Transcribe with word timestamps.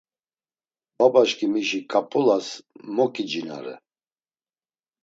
Babaşǩimişi 0.97 1.79
ǩap̌ulas 1.91 2.47
moǩicinare. 2.95 3.75